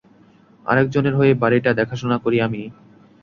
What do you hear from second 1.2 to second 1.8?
বাড়িটা